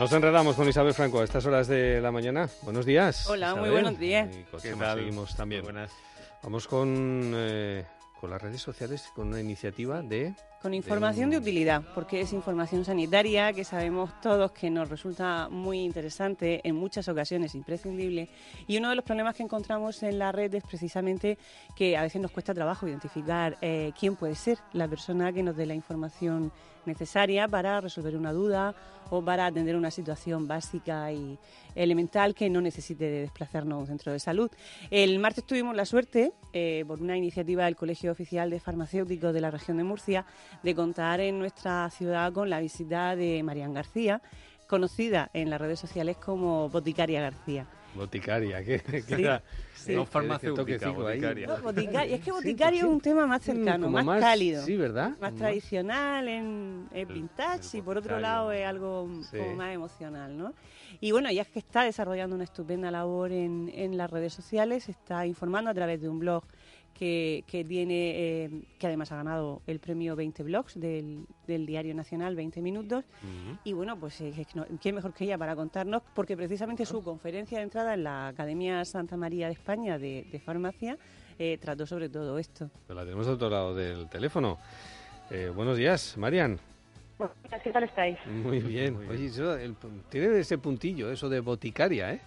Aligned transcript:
Nos 0.00 0.10
enredamos 0.12 0.56
con 0.56 0.66
Isabel 0.66 0.94
Franco 0.94 1.20
a 1.20 1.24
estas 1.24 1.44
horas 1.44 1.68
de 1.68 2.00
la 2.00 2.10
mañana. 2.10 2.48
Buenos 2.62 2.86
días. 2.86 3.28
Hola, 3.28 3.54
muy 3.54 3.68
buenos 3.68 3.98
días. 3.98 4.34
Y 4.34 4.44
con 4.44 4.58
seguimos 4.58 5.36
también. 5.36 5.62
Buenas. 5.62 5.92
Vamos 6.42 6.66
con, 6.66 7.32
eh, 7.36 7.84
con 8.18 8.30
las 8.30 8.40
redes 8.40 8.62
sociales, 8.62 9.10
con 9.14 9.28
una 9.28 9.40
iniciativa 9.40 10.00
de... 10.00 10.34
Con 10.60 10.74
información 10.74 11.30
de, 11.30 11.38
utilidad, 11.38 11.82
porque 11.94 12.20
es 12.20 12.34
información 12.34 12.84
sanitaria 12.84 13.50
que 13.54 13.64
sabemos 13.64 14.10
todos 14.20 14.52
que 14.52 14.68
nos 14.68 14.90
resulta 14.90 15.48
muy 15.48 15.78
interesante, 15.78 16.60
en 16.64 16.76
muchas 16.76 17.08
ocasiones 17.08 17.54
imprescindible. 17.54 18.28
Y 18.66 18.76
uno 18.76 18.90
de 18.90 18.96
los 18.96 19.04
problemas 19.06 19.34
que 19.34 19.42
encontramos 19.42 20.02
en 20.02 20.18
la 20.18 20.32
red 20.32 20.54
es 20.54 20.62
precisamente 20.62 21.38
que 21.74 21.96
a 21.96 22.02
veces 22.02 22.20
nos 22.20 22.30
cuesta 22.30 22.52
trabajo 22.52 22.86
identificar 22.86 23.56
eh, 23.62 23.92
quién 23.98 24.16
puede 24.16 24.34
ser 24.34 24.58
la 24.74 24.86
persona 24.86 25.32
que 25.32 25.42
nos 25.42 25.56
dé 25.56 25.64
la 25.64 25.72
información 25.72 26.52
necesaria 26.84 27.48
para 27.48 27.80
resolver 27.80 28.16
una 28.16 28.32
duda 28.32 28.74
o 29.10 29.22
para 29.22 29.46
atender 29.46 29.76
una 29.76 29.90
situación 29.90 30.46
básica 30.46 31.10
y 31.12 31.38
elemental 31.74 32.34
que 32.34 32.48
no 32.48 32.60
necesite 32.60 33.04
de 33.04 33.20
desplazarnos 33.22 33.76
a 33.76 33.80
un 33.80 33.86
centro 33.86 34.12
de 34.12 34.20
salud. 34.20 34.50
El 34.90 35.18
martes 35.18 35.44
tuvimos 35.44 35.74
la 35.74 35.84
suerte, 35.84 36.32
eh, 36.52 36.84
por 36.86 37.00
una 37.00 37.16
iniciativa 37.16 37.64
del 37.64 37.76
Colegio 37.76 38.12
Oficial 38.12 38.50
de 38.50 38.60
Farmacéuticos 38.60 39.34
de 39.34 39.40
la 39.40 39.50
región 39.50 39.76
de 39.76 39.84
Murcia, 39.84 40.24
de 40.62 40.74
contar 40.74 41.20
en 41.20 41.38
nuestra 41.38 41.88
ciudad 41.90 42.32
con 42.32 42.50
la 42.50 42.60
visita 42.60 43.16
de 43.16 43.42
Marian 43.42 43.74
García, 43.74 44.20
conocida 44.66 45.30
en 45.34 45.50
las 45.50 45.60
redes 45.60 45.80
sociales 45.80 46.16
como 46.16 46.68
Boticaria 46.68 47.20
García. 47.20 47.66
Boticaria, 47.94 48.64
¿qué, 48.64 49.42
sí, 49.74 49.94
No 49.94 50.06
farmacéutica, 50.06 50.90
boticaria. 50.90 51.48
Es 52.04 52.20
que 52.20 52.30
boticario 52.30 52.78
es 52.78 52.84
un 52.84 53.00
tema 53.00 53.26
más 53.26 53.42
cercano, 53.42 53.90
más, 53.90 54.20
cálido. 54.20 54.64
Sí, 54.64 54.76
¿verdad? 54.76 55.16
Más, 55.20 55.34
tradicional 55.34 56.28
en, 56.28 56.88
vintage 57.08 57.78
y 57.78 57.82
por 57.82 57.98
otro 57.98 58.20
lado 58.20 58.52
es 58.52 58.64
algo 58.64 59.08
como 59.30 59.54
más 59.56 59.74
emocional, 59.74 60.36
¿no? 60.36 60.54
Y 61.00 61.12
bueno, 61.12 61.30
ya 61.32 61.42
es 61.42 61.48
que 61.48 61.58
está 61.58 61.82
desarrollando 61.82 62.36
una 62.36 62.44
estupenda 62.44 62.90
labor 62.90 63.32
en, 63.32 63.70
en 63.74 63.96
las 63.96 64.10
redes 64.10 64.34
sociales, 64.34 64.88
está 64.88 65.26
informando 65.26 65.70
a 65.70 65.74
través 65.74 66.00
de 66.00 66.08
un 66.08 66.18
blog 66.18 66.44
que, 67.00 67.44
que 67.46 67.64
tiene, 67.64 68.10
eh, 68.44 68.50
que 68.78 68.86
además 68.86 69.10
ha 69.10 69.16
ganado 69.16 69.62
el 69.66 69.80
premio 69.80 70.14
20 70.16 70.42
Blogs 70.42 70.78
del, 70.78 71.24
del 71.46 71.64
Diario 71.64 71.94
Nacional 71.94 72.36
20 72.36 72.60
Minutos. 72.60 73.06
Y 73.64 73.72
bueno, 73.72 73.98
pues 73.98 74.20
eh, 74.20 74.46
¿qué 74.82 74.92
mejor 74.92 75.14
que 75.14 75.24
ella 75.24 75.38
para 75.38 75.56
contarnos? 75.56 76.02
Porque 76.14 76.36
precisamente 76.36 76.84
su 76.84 77.02
conferencia 77.02 77.56
de 77.56 77.64
entrada 77.64 77.94
en 77.94 78.04
la 78.04 78.28
Academia 78.28 78.84
Santa 78.84 79.16
María 79.16 79.46
de 79.46 79.54
España 79.54 79.98
de, 79.98 80.42
Farmacia 80.44 80.98
eh, 81.38 81.56
trató 81.58 81.86
sobre 81.86 82.10
todo 82.10 82.38
esto. 82.38 82.70
La 82.88 83.02
tenemos 83.02 83.26
al 83.28 83.34
otro 83.34 83.48
lado 83.48 83.74
del 83.74 84.06
teléfono. 84.10 84.58
buenos 85.54 85.78
días, 85.78 86.18
Marian. 86.18 86.60
¿qué 87.64 87.70
tal 87.72 87.84
estáis? 87.84 88.18
Muy 88.26 88.60
bien. 88.60 88.96
Oye, 89.08 89.30
tiene 90.10 90.38
ese 90.38 90.58
puntillo, 90.58 91.10
eso 91.10 91.30
de 91.30 91.40
boticaria, 91.40 92.12
¿eh? 92.12 92.20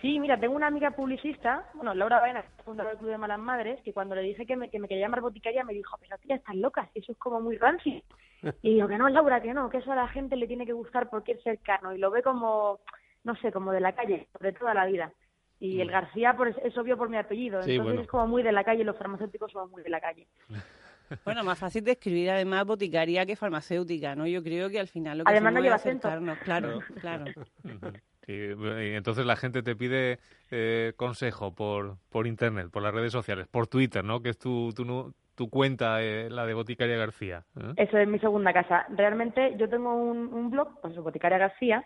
Sí, 0.00 0.18
mira, 0.18 0.40
tengo 0.40 0.56
una 0.56 0.68
amiga 0.68 0.92
publicista, 0.92 1.68
bueno, 1.74 1.92
Laura 1.92 2.20
Baena, 2.20 2.42
fundadora 2.64 2.90
del 2.90 2.98
Club 2.98 3.10
de 3.10 3.18
Malas 3.18 3.38
Madres, 3.38 3.80
que 3.82 3.92
cuando 3.92 4.14
le 4.14 4.22
dije 4.22 4.46
que 4.46 4.56
me, 4.56 4.70
que 4.70 4.78
me 4.78 4.88
quería 4.88 5.04
llamar 5.04 5.20
boticaria 5.20 5.62
me 5.62 5.74
dijo, 5.74 5.96
pero 6.00 6.16
tía, 6.18 6.36
estás 6.36 6.56
loca, 6.56 6.88
eso 6.94 7.12
es 7.12 7.18
como 7.18 7.40
muy 7.40 7.56
rancio. 7.58 8.02
Y 8.62 8.74
digo 8.74 8.88
que 8.88 8.96
no, 8.96 9.10
Laura, 9.10 9.42
que 9.42 9.52
no, 9.52 9.68
que 9.68 9.78
eso 9.78 9.92
a 9.92 9.96
la 9.96 10.08
gente 10.08 10.34
le 10.34 10.46
tiene 10.46 10.64
que 10.64 10.72
gustar 10.72 11.10
porque 11.10 11.32
es 11.32 11.42
cercano 11.42 11.94
y 11.94 11.98
lo 11.98 12.10
ve 12.10 12.22
como, 12.22 12.80
no 13.22 13.36
sé, 13.36 13.52
como 13.52 13.70
de 13.70 13.80
la 13.80 13.92
calle, 13.92 14.28
de 14.40 14.52
toda 14.52 14.72
la 14.72 14.86
vida. 14.86 15.12
Y 15.58 15.82
el 15.82 15.88
mm. 15.88 15.90
García 15.90 16.34
pues, 16.34 16.56
es 16.64 16.76
obvio 16.78 16.96
por 16.96 17.10
mi 17.10 17.18
apellido, 17.18 17.60
entonces 17.60 18.00
es 18.00 18.08
como 18.08 18.26
muy 18.26 18.42
de 18.42 18.52
la 18.52 18.64
calle, 18.64 18.82
los 18.82 18.96
farmacéuticos 18.96 19.52
son 19.52 19.70
muy 19.70 19.82
de 19.82 19.90
la 19.90 20.00
calle. 20.00 20.26
Bueno, 21.24 21.42
más 21.42 21.58
fácil 21.58 21.82
de 21.82 21.90
escribir 21.90 22.30
además 22.30 22.64
boticaria 22.64 23.26
que 23.26 23.34
farmacéutica, 23.34 24.14
¿no? 24.14 24.28
Yo 24.28 24.44
creo 24.44 24.70
que 24.70 24.78
al 24.78 24.86
final 24.86 25.18
lo 25.18 25.24
que 25.24 25.32
además 25.32 25.54
no 25.54 25.60
lleva 25.60 25.74
acercarnos, 25.74 26.38
claro, 26.38 26.78
claro. 27.00 27.24
Y, 28.30 28.94
entonces 28.94 29.26
la 29.26 29.36
gente 29.36 29.62
te 29.62 29.76
pide 29.76 30.18
eh, 30.50 30.92
consejo 30.96 31.54
por, 31.54 31.96
por 32.10 32.26
internet, 32.26 32.68
por 32.70 32.82
las 32.82 32.94
redes 32.94 33.12
sociales, 33.12 33.46
por 33.48 33.66
Twitter, 33.66 34.04
¿no? 34.04 34.22
Que 34.22 34.30
es 34.30 34.38
tu, 34.38 34.72
tu, 34.74 35.14
tu 35.34 35.50
cuenta, 35.50 36.02
eh, 36.02 36.30
la 36.30 36.46
de 36.46 36.54
Boticaria 36.54 36.96
García. 36.96 37.44
¿eh? 37.56 37.72
Eso 37.76 37.98
es 37.98 38.08
mi 38.08 38.18
segunda 38.18 38.52
casa. 38.52 38.86
Realmente 38.90 39.56
yo 39.56 39.68
tengo 39.68 39.94
un, 39.94 40.32
un 40.32 40.50
blog, 40.50 40.80
pues 40.80 40.96
Boticaria 40.96 41.38
García, 41.38 41.84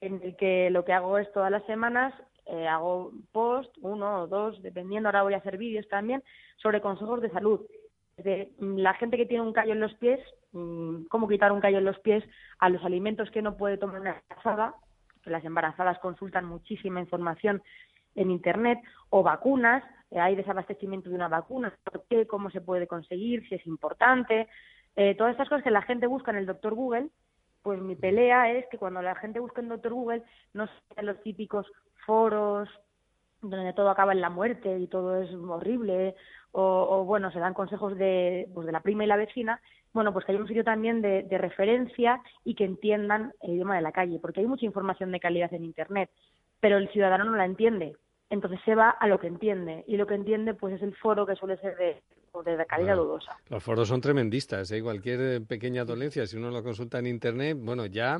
en 0.00 0.20
el 0.22 0.36
que 0.36 0.70
lo 0.70 0.84
que 0.84 0.92
hago 0.92 1.18
es 1.18 1.30
todas 1.32 1.50
las 1.50 1.64
semanas 1.66 2.12
hago 2.68 3.10
post, 3.32 3.74
uno 3.80 4.22
o 4.22 4.26
dos, 4.26 4.60
dependiendo, 4.62 5.08
ahora 5.08 5.22
voy 5.22 5.32
a 5.32 5.38
hacer 5.38 5.56
vídeos 5.56 5.88
también, 5.88 6.22
sobre 6.56 6.82
consejos 6.82 7.22
de 7.22 7.30
salud. 7.30 7.60
De 8.18 8.50
la 8.58 8.94
gente 8.94 9.16
que 9.16 9.26
tiene 9.26 9.42
un 9.42 9.52
callo 9.52 9.72
en 9.72 9.80
los 9.80 9.94
pies, 9.94 10.20
mm, 10.52 11.04
cómo 11.06 11.26
quitar 11.26 11.52
un 11.52 11.60
callo 11.60 11.78
en 11.78 11.84
los 11.84 11.98
pies, 12.00 12.22
a 12.58 12.68
los 12.68 12.84
alimentos 12.84 13.30
que 13.30 13.42
no 13.42 13.56
puede 13.56 13.78
tomar 13.78 14.00
una 14.00 14.22
casada, 14.28 14.74
las 15.26 15.44
embarazadas 15.44 15.98
consultan 15.98 16.44
muchísima 16.46 17.00
información 17.00 17.62
en 18.14 18.30
Internet, 18.30 18.78
o 19.10 19.22
vacunas, 19.22 19.82
eh, 20.10 20.20
hay 20.20 20.36
desabastecimiento 20.36 21.08
de 21.08 21.16
una 21.16 21.28
vacuna, 21.28 21.74
¿por 21.84 22.04
qué? 22.08 22.26
¿Cómo 22.26 22.50
se 22.50 22.60
puede 22.60 22.86
conseguir? 22.86 23.46
Si 23.48 23.56
es 23.56 23.66
importante. 23.66 24.48
Eh, 24.96 25.14
todas 25.16 25.32
estas 25.32 25.48
cosas 25.48 25.64
que 25.64 25.70
la 25.70 25.82
gente 25.82 26.06
busca 26.06 26.30
en 26.30 26.36
el 26.36 26.46
doctor 26.46 26.74
Google, 26.74 27.08
pues 27.62 27.80
mi 27.80 27.96
pelea 27.96 28.52
es 28.52 28.66
que 28.70 28.78
cuando 28.78 29.02
la 29.02 29.16
gente 29.16 29.40
busca 29.40 29.60
en 29.60 29.68
doctor 29.68 29.92
Google 29.92 30.22
no 30.52 30.68
sean 30.94 31.06
los 31.06 31.20
típicos 31.22 31.66
foros 32.06 32.68
donde 33.50 33.72
todo 33.72 33.90
acaba 33.90 34.12
en 34.12 34.20
la 34.20 34.30
muerte 34.30 34.78
y 34.78 34.86
todo 34.86 35.20
es 35.20 35.32
horrible, 35.34 36.14
o, 36.52 37.04
bueno, 37.04 37.32
se 37.32 37.40
dan 37.40 37.52
consejos 37.52 37.96
de, 37.96 38.48
pues 38.54 38.66
de 38.66 38.72
la 38.72 38.80
prima 38.80 39.04
y 39.04 39.08
la 39.08 39.16
vecina, 39.16 39.60
bueno, 39.94 40.12
pues 40.12 40.26
que 40.26 40.32
haya 40.32 40.40
un 40.40 40.48
sitio 40.48 40.64
también 40.64 41.00
de, 41.00 41.26
referencia 41.38 42.20
y 42.44 42.54
que 42.54 42.64
entiendan 42.64 43.32
el 43.40 43.52
idioma 43.52 43.76
de 43.76 43.82
la 43.82 43.92
calle, 43.92 44.18
porque 44.20 44.40
hay 44.40 44.46
mucha 44.46 44.66
información 44.66 45.12
de 45.12 45.20
calidad 45.20 45.54
en 45.54 45.64
Internet, 45.64 46.10
pero 46.60 46.76
el 46.76 46.88
ciudadano 46.90 47.24
no 47.24 47.36
la 47.36 47.46
entiende. 47.46 47.96
Entonces 48.28 48.58
se 48.64 48.74
va 48.74 48.90
a 48.90 49.06
lo 49.06 49.20
que 49.20 49.28
entiende, 49.28 49.84
y 49.86 49.96
lo 49.96 50.06
que 50.06 50.14
entiende 50.14 50.54
pues 50.54 50.74
es 50.74 50.82
el 50.82 50.94
foro 50.96 51.24
que 51.24 51.36
suele 51.36 51.56
ser 51.58 51.76
de, 51.76 52.02
de 52.44 52.66
calidad 52.66 52.96
dudosa. 52.96 53.36
Los 53.48 53.62
foros 53.62 53.86
son 53.86 54.00
tremendistas, 54.00 54.70
¿eh? 54.72 54.82
cualquier 54.82 55.46
pequeña 55.46 55.84
dolencia, 55.84 56.26
si 56.26 56.36
uno 56.36 56.50
lo 56.50 56.64
consulta 56.64 56.98
en 56.98 57.06
Internet, 57.06 57.56
bueno, 57.60 57.86
ya 57.86 58.18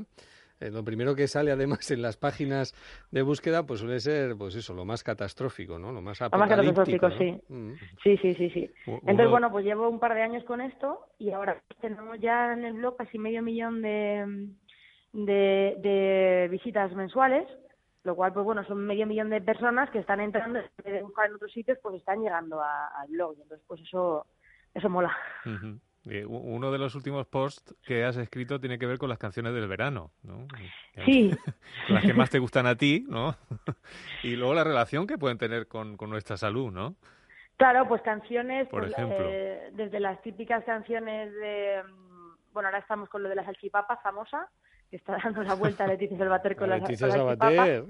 eh, 0.65 0.71
lo 0.71 0.83
primero 0.85 1.15
que 1.15 1.29
sale 1.29 1.53
además 1.53 1.91
en 1.91 2.03
las 2.03 2.17
páginas 2.17 2.75
de 3.11 3.23
búsqueda 3.23 3.65
pues 3.65 3.81
suele 3.81 4.01
ser 4.01 4.37
pues 4.37 4.55
eso 4.57 4.75
lo 4.75 4.85
más 4.85 5.03
catastrófico 5.05 5.79
no 5.79 5.93
lo 5.93 6.01
más 6.01 6.23
apocalíptico 6.23 7.11
sí. 7.13 7.39
Mm. 7.49 7.73
sí 8.03 8.17
sí 8.19 8.35
sí 8.35 8.51
sí. 8.51 8.71
Entonces 8.87 9.31
bueno 9.31 9.51
pues 9.51 9.65
llevo 9.65 9.89
un 9.89 10.01
par 10.01 10.15
de 10.15 10.23
años 10.23 10.45
con 10.45 10.61
esto 10.61 11.07
y 11.19 11.31
ahora 11.31 11.61
tenemos 11.81 12.19
ya 12.21 12.53
en 12.53 12.65
el 12.65 12.75
blog 12.75 12.97
casi 12.97 13.19
medio 13.19 13.43
millón 13.43 13.83
de 13.83 14.49
de, 15.13 15.77
de 15.79 16.49
visitas 16.51 16.93
mensuales 16.95 17.47
lo 18.05 18.15
cual 18.15 18.33
pues 18.33 18.45
bueno 18.45 18.65
son 18.65 18.87
medio 18.87 19.07
millón 19.07 19.31
de 19.31 19.41
personas 19.41 19.91
que 19.91 19.99
están 19.99 20.21
entrando 20.21 20.61
en 20.85 21.03
buscar 21.03 21.27
en 21.27 21.35
otros 21.35 21.53
sitios 21.53 21.79
pues 21.83 21.97
están 21.97 22.23
llegando 22.23 22.61
al 22.63 23.09
blog. 23.09 23.35
Entonces 23.41 23.65
pues 23.67 23.81
eso 23.81 24.27
eso 24.75 24.89
mola 24.91 25.17
eh, 26.07 26.27
uno 26.27 26.71
de 26.71 26.79
los 26.79 26.95
últimos 26.95 27.27
posts 27.27 27.75
que 27.83 28.05
has 28.05 28.17
escrito 28.19 28.61
tiene 28.61 28.79
que 28.79 28.87
ver 28.87 28.99
con 28.99 29.09
las 29.09 29.19
canciones 29.19 29.55
del 29.55 29.67
verano, 29.67 30.11
¿no? 30.23 30.47
Sí. 31.07 31.31
las 31.89 32.05
que 32.05 32.13
más 32.13 32.29
te 32.29 32.39
gustan 32.39 32.67
a 32.67 32.77
ti, 32.77 33.07
¿no? 33.09 33.37
y 34.23 34.37
luego 34.37 34.53
la 34.53 34.65
relación 34.65 35.07
que 35.07 35.17
pueden 35.17 35.39
tener 35.39 35.67
con, 35.67 35.97
con 35.97 36.11
nuestra 36.11 36.37
salud, 36.37 36.71
¿no? 36.71 36.97
Claro, 37.57 37.89
pues 37.89 38.03
canciones, 38.03 38.69
Por 38.69 38.83
pues, 38.83 38.93
ejemplo. 38.93 39.17
Eh, 39.21 39.71
desde 39.73 39.99
las 39.99 40.21
típicas 40.23 40.63
canciones 40.65 41.33
de, 41.33 41.83
mm, 41.83 42.53
bueno, 42.53 42.69
ahora 42.69 42.81
estamos 42.81 43.09
con 43.09 43.23
lo 43.23 43.31
de 43.31 43.37
la 43.37 43.45
salchipapa 43.45 43.97
famosa, 43.99 44.49
que 44.91 44.97
está 44.97 45.17
dando 45.23 45.43
la 45.43 45.55
vuelta 45.55 45.85
a 45.85 45.87
Leticia 45.87 46.19
Salvater 46.19 46.55
con 46.55 46.69
la, 46.71 46.79
Leticia 46.79 47.11
Salvater. 47.11 47.85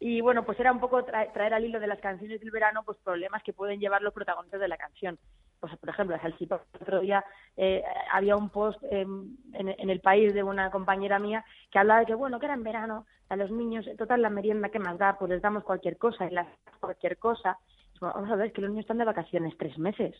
Y 0.00 0.20
bueno, 0.22 0.44
pues 0.46 0.58
era 0.60 0.72
un 0.72 0.80
poco 0.80 1.04
traer 1.04 1.52
al 1.52 1.64
hilo 1.64 1.80
de 1.80 1.88
las 1.88 1.98
canciones 1.98 2.40
del 2.40 2.52
verano, 2.52 2.84
pues 2.84 2.96
problemas 3.04 3.42
que 3.42 3.52
pueden 3.52 3.80
llevar 3.80 4.00
los 4.00 4.14
protagonistas 4.14 4.60
de 4.60 4.68
la 4.68 4.76
canción 4.76 5.18
pues 5.60 5.76
por 5.76 5.88
ejemplo, 5.88 6.16
el 6.16 6.52
otro 6.80 7.00
día 7.00 7.24
eh, 7.56 7.82
había 8.12 8.36
un 8.36 8.50
post 8.50 8.82
en, 8.90 9.36
el 9.52 10.00
país 10.00 10.32
de 10.32 10.42
una 10.42 10.70
compañera 10.70 11.18
mía 11.18 11.44
que 11.70 11.78
hablaba 11.78 12.00
de 12.00 12.06
que, 12.06 12.14
bueno, 12.14 12.38
que 12.38 12.46
era 12.46 12.54
en 12.54 12.62
verano, 12.62 13.06
a 13.28 13.36
los 13.36 13.50
niños, 13.50 13.86
total, 13.98 14.22
la 14.22 14.30
merienda 14.30 14.70
que 14.70 14.78
más 14.78 14.96
da, 14.98 15.18
pues 15.18 15.30
les 15.30 15.42
damos 15.42 15.64
cualquier 15.64 15.98
cosa, 15.98 16.26
y 16.26 16.30
las 16.30 16.46
cualquier 16.80 17.18
cosa. 17.18 17.58
vamos 18.00 18.30
a 18.30 18.36
ver, 18.36 18.52
que 18.52 18.60
los 18.60 18.70
niños 18.70 18.84
están 18.84 18.98
de 18.98 19.04
vacaciones 19.04 19.56
tres 19.58 19.78
meses. 19.78 20.14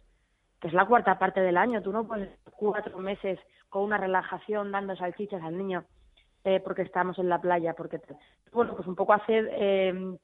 que 0.61 0.69
es 0.69 0.75
la 0.75 0.87
cuarta 0.87 1.19
parte 1.19 1.41
del 1.41 1.56
año. 1.56 1.82
Tú 1.82 1.93
no 1.93 2.06
puedes 2.06 2.31
cuatro 2.56 2.99
meses 2.99 3.38
con 3.69 3.82
una 3.84 3.96
relajación 3.96 4.73
dando 4.73 4.96
salchichas 4.96 5.43
al 5.43 5.56
niño 5.56 5.84
eh, 6.44 6.61
porque 6.61 6.82
estamos 6.82 7.19
en 7.19 7.29
la 7.29 7.41
playa. 7.41 7.75
porque 7.75 8.00
Bueno, 8.52 8.75
pues 8.75 8.88
un 8.88 8.96
poco 8.96 9.12
hacer 9.12 9.49
eh, 9.52 10.17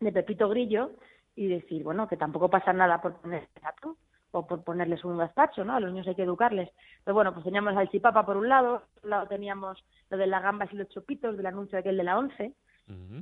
de 0.00 0.12
Pepito 0.12 0.48
Grillo 0.48 0.90
y 1.34 1.48
decir, 1.48 1.82
bueno, 1.82 2.06
que 2.06 2.16
tampoco 2.16 2.50
pasa 2.50 2.72
nada 2.72 3.00
por 3.00 3.14
ponerles 3.14 3.48
gato 3.62 3.96
o 4.30 4.46
por 4.46 4.62
ponerles 4.62 5.04
un 5.04 5.18
gazpacho, 5.18 5.64
¿no? 5.64 5.74
A 5.74 5.80
los 5.80 5.90
niños 5.90 6.06
hay 6.06 6.14
que 6.14 6.22
educarles. 6.22 6.70
Pero 7.04 7.14
bueno, 7.14 7.32
pues 7.32 7.44
teníamos 7.44 7.76
al 7.76 7.88
chipapa 7.90 8.26
por 8.26 8.36
un 8.36 8.48
lado, 8.48 8.80
por 8.80 8.98
otro 8.98 9.10
lado 9.10 9.26
teníamos 9.26 9.82
lo 10.10 10.16
de 10.16 10.26
las 10.26 10.42
gambas 10.42 10.72
y 10.72 10.76
los 10.76 10.88
chopitos, 10.88 11.36
del 11.36 11.46
anuncio 11.46 11.78
aquel 11.78 11.96
de 11.96 12.04
la 12.04 12.18
once, 12.18 12.54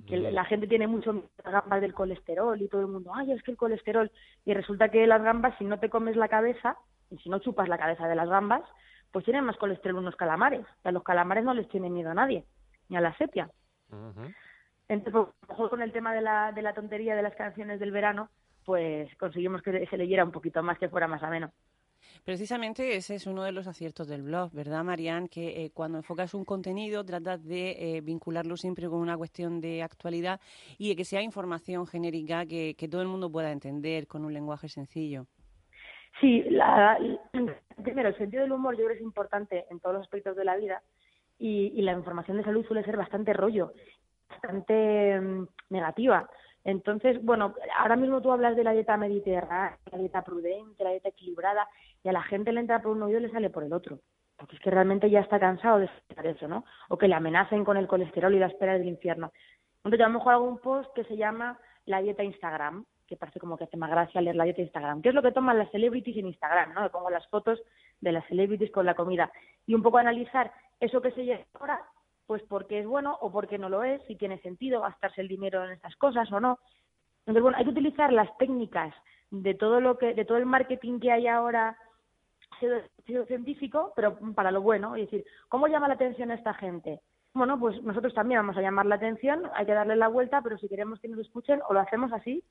que 0.07 0.17
la 0.17 0.45
gente 0.45 0.69
tiene 0.69 0.87
mucho 0.87 1.13
miedo 1.13 1.29
las 1.45 1.53
gambas 1.53 1.81
del 1.81 1.93
colesterol 1.93 2.61
y 2.61 2.69
todo 2.69 2.83
el 2.83 2.87
mundo, 2.87 3.11
ay, 3.15 3.33
es 3.33 3.43
que 3.43 3.51
el 3.51 3.57
colesterol. 3.57 4.11
Y 4.45 4.55
resulta 4.55 4.89
que 4.89 5.07
las 5.07 5.23
gambas, 5.23 5.57
si 5.59 5.65
no 5.65 5.79
te 5.81 5.91
comes 5.91 6.17
la 6.17 6.29
cabeza, 6.29 6.77
y 7.11 7.19
si 7.19 7.29
no 7.29 7.39
chupas 7.39 7.69
la 7.69 7.79
cabeza 7.79 8.07
de 8.09 8.15
las 8.15 8.29
gambas, 8.29 8.63
pues 9.11 9.25
tienen 9.25 9.45
más 9.45 9.57
colesterol 9.57 9.99
unos 9.99 10.17
calamares. 10.17 10.65
a 10.85 10.93
los 10.93 11.03
calamares 11.03 11.45
no 11.45 11.55
les 11.55 11.69
tiene 11.69 11.91
miedo 11.91 12.11
a 12.11 12.15
nadie, 12.15 12.45
ni 12.89 12.97
a 12.97 13.01
la 13.01 13.17
sepia. 13.17 13.51
Entonces, 14.89 15.35
pues, 15.47 15.71
con 15.71 15.83
el 15.83 15.93
tema 15.93 16.15
de 16.15 16.21
la, 16.21 16.53
de 16.53 16.63
la 16.63 16.75
tontería 16.75 17.17
de 17.17 17.23
las 17.23 17.35
canciones 17.35 17.81
del 17.81 17.91
verano, 17.91 18.29
pues 18.67 19.09
conseguimos 19.17 19.63
que 19.63 19.87
se 19.87 19.97
leyera 19.97 20.25
un 20.25 20.33
poquito 20.33 20.63
más, 20.63 20.79
que 20.79 20.89
fuera 20.89 21.07
más 21.07 21.23
ameno. 21.23 21.53
Precisamente 22.25 22.97
ese 22.97 23.15
es 23.15 23.27
uno 23.27 23.45
de 23.45 23.53
los 23.53 23.69
aciertos 23.69 24.09
del 24.09 24.23
blog, 24.23 24.53
¿verdad, 24.53 24.83
Marian? 24.83 25.29
Que 25.29 25.65
eh, 25.65 25.71
cuando 25.73 25.99
enfocas 25.99 26.35
un 26.35 26.45
contenido 26.45 27.05
tratas 27.05 27.45
de 27.45 27.71
eh, 27.79 28.01
vincularlo 28.01 28.57
siempre 28.57 28.89
con 28.89 28.99
una 28.99 29.17
cuestión 29.17 29.61
de 29.61 29.83
actualidad 29.83 30.41
y 30.79 30.89
de 30.89 30.97
que 30.97 31.05
sea 31.05 31.23
información 31.23 31.87
genérica 31.87 32.45
que, 32.45 32.75
todo 32.91 33.03
el 33.03 33.09
mundo 33.09 33.31
pueda 33.31 33.53
entender 33.53 34.09
con 34.09 34.25
un 34.25 34.35
lenguaje 34.35 34.69
sencillo. 34.69 35.27
Sí, 36.21 36.43
la, 36.51 36.99
primero, 37.83 38.09
el 38.09 38.19
sentido 38.19 38.43
del 38.43 38.53
humor 38.53 38.75
yo 38.75 38.85
creo 38.85 38.91
que 38.91 38.97
es 38.97 39.03
importante 39.03 39.65
en 39.71 39.79
todos 39.79 39.95
los 39.95 40.03
aspectos 40.03 40.35
de 40.37 40.45
la 40.45 40.57
vida 40.57 40.83
y, 41.39 41.73
y 41.77 41.83
la 41.83 41.93
información 41.93 42.39
de 42.39 42.45
salud 42.45 42.67
suele 42.67 42.85
ser 42.85 42.97
bastante 42.97 43.33
rollo, 43.33 43.73
bastante 44.29 45.21
mm, 45.21 45.47
negativa. 45.71 46.29
Entonces, 46.67 47.25
bueno, 47.25 47.55
ahora 47.79 47.95
mismo 47.95 48.21
tú 48.21 48.33
hablas 48.33 48.57
de 48.57 48.65
la 48.65 48.73
dieta 48.73 48.97
mediterránea, 48.97 49.79
la 49.93 49.99
dieta 49.99 50.23
prudente, 50.23 50.83
la 50.83 50.91
dieta 50.91 51.11
equilibrada, 51.11 51.69
y 52.03 52.09
a 52.09 52.13
la 52.13 52.25
gente 52.25 52.51
le 52.51 52.59
entra 52.59 52.83
por 52.83 52.91
un 52.91 53.05
oído 53.05 53.21
y 53.21 53.23
le 53.23 53.31
sale 53.31 53.51
por 53.51 53.63
el 53.63 53.73
otro. 53.73 54.01
Porque 54.37 54.57
es 54.57 54.63
que 54.63 54.73
realmente 54.73 55.09
ya 55.09 55.21
está 55.21 55.39
cansado 55.39 55.79
de 55.79 55.85
escuchar 55.85 56.27
eso, 56.27 56.49
¿no? 56.49 56.65
O 56.89 56.99
que 56.99 57.07
le 57.07 57.15
amenacen 57.15 57.65
con 57.65 57.77
el 57.77 57.87
colesterol 57.87 58.35
y 58.35 58.41
la 58.41 58.49
espera 58.49 58.73
del 58.73 58.89
infierno. 58.89 59.33
Entonces, 59.77 60.01
a 60.01 60.09
lo 60.09 60.15
mejor 60.15 60.35
hago 60.35 60.45
un 60.45 60.59
post 60.59 60.93
que 60.93 61.05
se 61.05 61.17
llama 61.17 61.57
la 61.85 62.03
dieta 62.03 62.25
Instagram, 62.25 62.85
que 63.07 63.17
parece 63.17 63.39
como 63.39 63.57
que 63.57 63.63
hace 63.63 63.77
más 63.77 63.89
gracia 63.89 64.21
leer 64.21 64.35
la 64.35 64.43
dieta 64.43 64.63
Instagram. 64.63 65.03
¿Qué 65.03 65.11
es 65.11 65.15
lo 65.15 65.23
que 65.23 65.31
toman 65.31 65.59
las 65.59 65.71
celebrities 65.71 66.17
en 66.17 66.27
Instagram? 66.27 66.75
¿no? 66.75 66.83
Le 66.83 66.91
pongo 66.91 67.11
las 67.11 67.29
fotos 67.29 67.63
de 68.01 68.11
las 68.11 68.27
celebrities 68.27 68.73
con 68.73 68.87
la 68.87 68.95
comida. 68.95 69.31
Y 69.67 69.75
un 69.77 69.85
poco 69.85 69.99
analizar 69.99 70.53
eso 70.81 71.01
que 71.01 71.13
se 71.13 71.25
lleva 71.25 71.45
ahora 71.55 71.81
pues 72.27 72.43
porque 72.49 72.81
es 72.81 72.87
bueno 72.87 73.17
o 73.21 73.31
porque 73.31 73.59
no 73.59 73.69
lo 73.69 73.85
es, 73.85 74.03
si 74.07 74.17
tiene 74.17 74.39
sentido 74.41 74.81
gastarse 74.81 75.21
el 75.21 75.29
dinero 75.29 75.65
en 75.65 75.73
estas 75.73 75.97
cosas 75.97 76.31
o 76.33 76.41
no. 76.41 76.59
Entonces, 77.21 77.43
bueno, 77.43 77.59
hay 77.59 77.65
que 77.65 77.71
utilizar 77.71 78.13
las 78.13 78.37
técnicas 78.39 78.95
de 79.31 79.55
todo 79.55 79.81
lo 79.81 79.99
que, 79.99 80.15
de 80.15 80.25
todo 80.25 80.39
el 80.39 80.47
marketing 80.47 81.01
que 81.01 81.13
hay 81.13 81.27
ahora 81.27 81.77
científico, 83.27 83.93
pero 83.97 84.19
para 84.35 84.51
lo 84.51 84.63
bueno, 84.63 84.95
es 84.97 85.11
decir, 85.11 85.25
¿cómo 85.49 85.67
llama 85.67 85.89
la 85.89 85.95
atención 85.95 86.31
a 86.31 86.35
esta 86.35 86.55
gente? 86.55 87.01
Bueno, 87.35 87.59
pues 87.59 87.83
nosotros 87.83 88.15
también 88.15 88.41
vamos 88.41 88.57
a 88.57 88.63
llamar 88.63 88.87
la 88.87 88.95
atención, 88.95 89.43
hay 89.55 89.67
que 89.67 89.75
darle 89.75 89.97
la 89.97 90.09
vuelta, 90.09 90.41
pero 90.43 90.57
si 90.57 90.69
queremos 90.69 91.01
que 91.01 91.09
nos 91.09 91.21
escuchen, 91.21 91.61
o 91.69 91.75
lo 91.75 91.81
hacemos 91.81 92.13
así, 92.13 92.43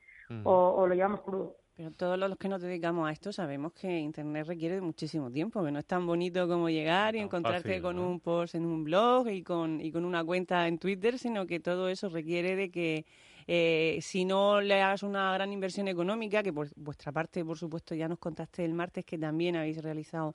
o, 0.44 0.52
o 0.52 0.88
lo 0.88 0.94
llevamos 0.94 1.22
crudo. 1.22 1.56
Pero 1.76 1.92
todos 1.92 2.18
los 2.18 2.38
que 2.38 2.48
nos 2.48 2.62
dedicamos 2.62 3.10
a 3.10 3.12
esto 3.12 3.34
sabemos 3.34 3.74
que 3.74 4.00
Internet 4.00 4.48
requiere 4.48 4.76
de 4.76 4.82
muchísimo 4.82 5.30
tiempo, 5.30 5.62
que 5.62 5.72
no 5.72 5.80
es 5.80 5.86
tan 5.86 6.08
bonito 6.08 6.48
como 6.48 6.70
llegar 6.70 7.18
y 7.18 7.20
encontrarte 7.20 7.82
con 7.82 8.00
un 8.00 8.22
post 8.22 8.56
en 8.56 8.66
un 8.66 8.86
blog 8.86 9.28
y 9.28 9.44
con, 9.44 9.82
y 9.82 9.92
con 9.92 10.06
una 10.06 10.24
cuenta 10.24 10.68
en 10.70 10.78
Twitter, 10.78 11.20
sino 11.20 11.46
que 11.46 11.60
todo 11.60 11.90
eso 11.90 12.08
requiere 12.08 12.56
de 12.56 12.72
que 12.72 13.06
eh, 13.48 14.00
si 14.02 14.24
no 14.24 14.62
le 14.62 14.82
hagas 14.82 15.04
una 15.04 15.34
gran 15.34 15.52
inversión 15.52 15.90
económica, 15.90 16.42
que 16.44 16.54
por 16.54 16.70
vuestra 16.78 17.12
parte, 17.12 17.44
por 17.44 17.58
supuesto, 17.58 17.94
ya 17.94 18.08
nos 18.08 18.20
contaste 18.20 18.64
el 18.64 18.74
martes 18.74 19.04
que 19.04 19.18
también 19.18 19.58
habéis 19.58 19.84
realizado 19.84 20.34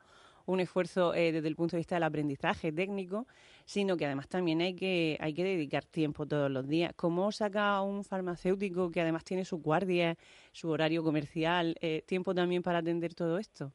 un 0.50 0.60
esfuerzo 0.60 1.14
eh, 1.14 1.32
desde 1.32 1.48
el 1.48 1.56
punto 1.56 1.76
de 1.76 1.80
vista 1.80 1.94
del 1.94 2.02
aprendizaje 2.02 2.72
técnico, 2.72 3.26
sino 3.64 3.96
que 3.96 4.06
además 4.06 4.28
también 4.28 4.60
hay 4.60 4.74
que, 4.74 5.16
hay 5.20 5.32
que 5.32 5.44
dedicar 5.44 5.84
tiempo 5.84 6.26
todos 6.26 6.50
los 6.50 6.66
días. 6.66 6.92
¿Cómo 6.96 7.30
saca 7.32 7.80
un 7.82 8.04
farmacéutico 8.04 8.90
que 8.90 9.00
además 9.00 9.24
tiene 9.24 9.44
su 9.44 9.62
guardia, 9.62 10.16
su 10.52 10.70
horario 10.70 11.02
comercial, 11.02 11.76
eh, 11.80 12.02
tiempo 12.06 12.34
también 12.34 12.62
para 12.62 12.78
atender 12.78 13.14
todo 13.14 13.38
esto? 13.38 13.72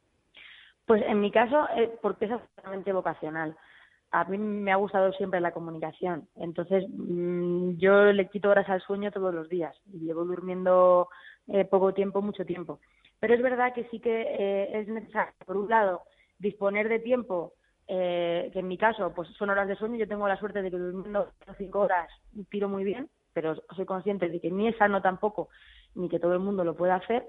Pues 0.86 1.02
en 1.08 1.22
mi 1.22 1.32
caso, 1.32 1.68
eh, 1.76 1.92
porque 2.02 2.26
es 2.26 2.32
absolutamente 2.32 2.92
vocacional. 2.92 3.56
A 4.12 4.24
mí 4.26 4.38
me 4.38 4.72
ha 4.72 4.76
gustado 4.76 5.12
siempre 5.14 5.42
la 5.42 5.52
comunicación. 5.52 6.28
Entonces, 6.36 6.86
mm, 6.90 7.78
yo 7.78 8.12
le 8.12 8.30
quito 8.30 8.50
horas 8.50 8.70
al 8.70 8.82
sueño 8.82 9.12
todos 9.12 9.34
los 9.34 9.50
días 9.50 9.76
y 9.92 10.00
llevo 10.00 10.26
durmiendo 10.26 11.10
eh, 11.48 11.66
poco 11.66 11.94
tiempo, 11.94 12.22
mucho 12.22 12.46
tiempo. 12.46 12.80
Pero 13.20 13.34
es 13.34 13.42
verdad 13.42 13.74
que 13.74 13.86
sí 13.86 14.00
que 14.00 14.68
es 14.74 14.88
necesario, 14.88 15.34
por 15.46 15.58
un 15.58 15.70
lado, 15.70 16.04
disponer 16.46 16.88
de 16.88 17.00
tiempo, 17.00 17.54
eh, 17.88 18.50
que 18.54 18.60
en 18.60 18.68
mi 18.68 18.78
caso 18.78 19.14
pues 19.14 19.30
son 19.38 19.50
horas 19.50 19.68
de 19.68 19.76
sueño, 19.76 19.96
yo 19.96 20.08
tengo 20.08 20.28
la 20.28 20.38
suerte 20.38 20.62
de 20.62 20.72
que 20.72 20.78
durmiendo 20.78 21.32
cinco 21.58 21.82
horas 21.82 22.10
tiro 22.50 22.70
muy 22.70 22.84
bien, 22.84 23.10
pero 23.34 23.56
soy 23.76 23.86
consciente 23.86 24.30
de 24.30 24.40
que 24.40 24.52
ni 24.52 24.68
es 24.68 24.78
sano 24.78 25.02
tampoco, 25.02 25.50
ni 25.96 26.08
que 26.08 26.20
todo 26.20 26.34
el 26.34 26.40
mundo 26.40 26.64
lo 26.64 26.76
puede 26.76 26.94
hacer. 26.94 27.28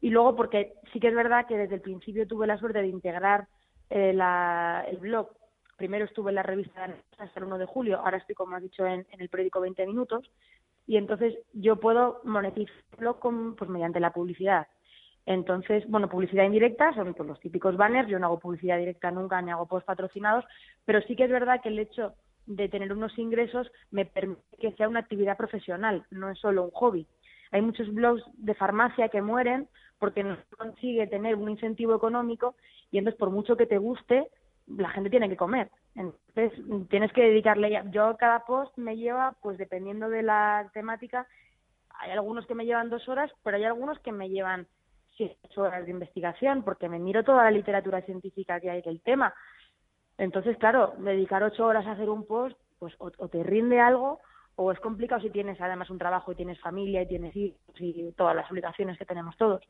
Y 0.00 0.10
luego 0.10 0.36
porque 0.36 0.74
sí 0.92 1.00
que 1.00 1.08
es 1.08 1.14
verdad 1.14 1.46
que 1.46 1.56
desde 1.56 1.76
el 1.76 1.80
principio 1.80 2.26
tuve 2.26 2.46
la 2.46 2.58
suerte 2.58 2.80
de 2.80 2.88
integrar 2.88 3.46
eh, 3.90 4.12
la, 4.12 4.84
el 4.88 4.98
blog. 4.98 5.28
Primero 5.76 6.04
estuve 6.04 6.30
en 6.30 6.36
la 6.36 6.42
revista 6.42 6.94
hasta 7.18 7.40
el 7.40 7.46
1 7.46 7.58
de 7.58 7.66
julio, 7.66 8.00
ahora 8.00 8.18
estoy, 8.18 8.34
como 8.34 8.56
has 8.56 8.62
dicho, 8.62 8.86
en, 8.86 9.06
el 9.18 9.28
periódico 9.28 9.60
20 9.60 9.86
Minutos. 9.86 10.30
Y 10.86 10.96
entonces 10.98 11.34
yo 11.52 11.76
puedo 11.76 12.20
monetizar 12.24 12.74
el 12.92 12.98
blog 12.98 13.18
con, 13.18 13.56
pues, 13.56 13.70
mediante 13.70 14.00
la 14.00 14.12
publicidad. 14.12 14.66
Entonces, 15.26 15.84
bueno, 15.88 16.08
publicidad 16.08 16.44
indirecta 16.44 16.92
son 16.94 17.14
pues, 17.14 17.28
los 17.28 17.40
típicos 17.40 17.76
banners. 17.76 18.08
Yo 18.08 18.18
no 18.18 18.26
hago 18.26 18.40
publicidad 18.40 18.78
directa 18.78 19.10
nunca 19.10 19.40
ni 19.40 19.50
hago 19.50 19.66
post 19.66 19.86
patrocinados, 19.86 20.44
pero 20.84 21.00
sí 21.02 21.16
que 21.16 21.24
es 21.24 21.30
verdad 21.30 21.60
que 21.62 21.70
el 21.70 21.78
hecho 21.78 22.14
de 22.46 22.68
tener 22.68 22.92
unos 22.92 23.16
ingresos 23.18 23.70
me 23.90 24.04
permite 24.04 24.42
que 24.60 24.72
sea 24.72 24.88
una 24.88 25.00
actividad 25.00 25.36
profesional, 25.36 26.04
no 26.10 26.30
es 26.30 26.38
solo 26.38 26.64
un 26.64 26.70
hobby. 26.72 27.06
Hay 27.52 27.62
muchos 27.62 27.92
blogs 27.92 28.22
de 28.34 28.54
farmacia 28.54 29.08
que 29.08 29.22
mueren 29.22 29.68
porque 29.98 30.22
no 30.24 30.36
consigue 30.58 31.06
tener 31.06 31.36
un 31.36 31.48
incentivo 31.48 31.94
económico 31.94 32.56
y 32.90 32.98
entonces 32.98 33.18
por 33.18 33.30
mucho 33.30 33.56
que 33.56 33.66
te 33.66 33.78
guste, 33.78 34.28
la 34.66 34.90
gente 34.90 35.08
tiene 35.08 35.28
que 35.28 35.36
comer. 35.36 35.70
Entonces 35.94 36.52
tienes 36.90 37.12
que 37.12 37.22
dedicarle. 37.22 37.82
Yo 37.90 38.16
cada 38.18 38.44
post 38.44 38.76
me 38.76 38.96
lleva, 38.96 39.36
pues 39.40 39.56
dependiendo 39.56 40.08
de 40.08 40.22
la 40.22 40.68
temática, 40.74 41.26
hay 42.00 42.10
algunos 42.10 42.46
que 42.46 42.54
me 42.54 42.66
llevan 42.66 42.90
dos 42.90 43.08
horas, 43.08 43.30
pero 43.42 43.56
hay 43.56 43.64
algunos 43.64 43.98
que 44.00 44.12
me 44.12 44.28
llevan 44.28 44.66
siete 45.16 45.38
horas 45.56 45.84
de 45.84 45.90
investigación, 45.90 46.62
porque 46.62 46.88
me 46.88 46.98
miro 46.98 47.24
toda 47.24 47.44
la 47.44 47.50
literatura 47.50 48.02
científica 48.02 48.60
que 48.60 48.70
hay 48.70 48.82
del 48.82 49.00
tema. 49.00 49.34
Entonces, 50.18 50.56
claro, 50.58 50.94
dedicar 50.98 51.42
ocho 51.42 51.66
horas 51.66 51.86
a 51.86 51.92
hacer 51.92 52.08
un 52.08 52.26
post, 52.26 52.56
pues 52.78 52.94
o, 52.98 53.10
te 53.10 53.42
rinde 53.42 53.80
algo 53.80 54.20
o 54.56 54.70
es 54.70 54.78
complicado 54.78 55.20
si 55.20 55.30
tienes 55.30 55.60
además 55.60 55.90
un 55.90 55.98
trabajo 55.98 56.30
y 56.30 56.36
tienes 56.36 56.60
familia 56.60 57.02
y 57.02 57.08
tienes 57.08 57.34
hijos 57.34 57.58
y 57.80 58.12
todas 58.12 58.36
las 58.36 58.48
obligaciones 58.50 58.96
que 58.98 59.04
tenemos 59.04 59.36
todos. 59.36 59.62